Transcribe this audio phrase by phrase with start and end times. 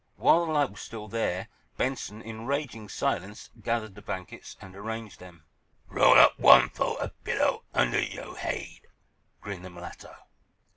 [0.15, 1.47] While the light was still there
[1.77, 5.43] Benson, in raging silence, gathered the blankets and arranged them.
[5.89, 8.87] "Roll up one fo' a pillow, under yo' haid,"
[9.41, 10.15] grinned the mulatto.